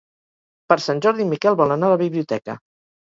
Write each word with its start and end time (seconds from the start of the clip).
Per 0.71 0.77
Sant 0.85 1.03
Jordi 1.07 1.25
en 1.27 1.31
Miquel 1.33 1.59
vol 1.61 1.75
anar 1.77 1.91
a 1.91 1.95
la 1.95 2.01
biblioteca. 2.07 2.57